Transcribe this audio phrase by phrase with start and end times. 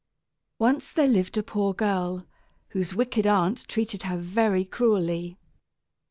[0.57, 2.23] ]Once there lived a poor girl
[2.69, 5.37] whose wicked aunt treated her very cruelly.